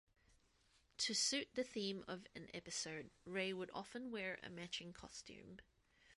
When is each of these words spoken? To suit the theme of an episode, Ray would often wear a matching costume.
To 0.97 1.13
suit 1.13 1.49
the 1.53 1.63
theme 1.63 2.03
of 2.07 2.25
an 2.33 2.49
episode, 2.55 3.11
Ray 3.23 3.53
would 3.53 3.69
often 3.71 4.09
wear 4.09 4.39
a 4.41 4.49
matching 4.49 4.93
costume. 4.93 5.59